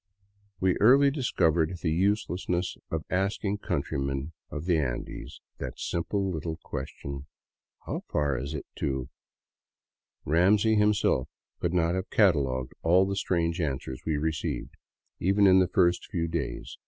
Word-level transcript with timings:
We 0.59 0.77
early 0.77 1.11
discovered 1.11 1.77
the 1.83 1.91
uselessness 1.91 2.75
of 2.89 3.03
asking 3.11 3.59
countrymen 3.59 4.33
of 4.49 4.65
the 4.65 4.79
Andes 4.79 5.41
that 5.59 5.77
simple 5.77 6.31
little 6.31 6.57
question: 6.63 7.27
"How 7.85 7.99
far 8.07 8.35
is 8.35 8.55
itto 8.55 9.09
—?"Ramsey 10.25 10.73
himself 10.73 11.29
could 11.59 11.75
not 11.75 11.93
have 11.93 12.09
catalogued 12.09 12.73
all 12.81 13.05
the 13.05 13.15
strange 13.15 13.61
answers 13.61 14.01
We 14.03 14.17
received, 14.17 14.73
even 15.19 15.45
in 15.45 15.59
the 15.59 15.67
first 15.67 16.07
few 16.09 16.27
days. 16.27 16.79